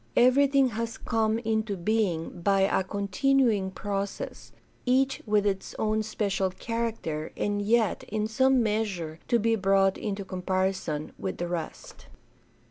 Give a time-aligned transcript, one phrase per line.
[0.31, 4.51] Everything has come into being by a continuing process,
[4.83, 10.25] each with its own special character and yet in some measure to be brought into
[10.25, 12.07] comparison with the rest."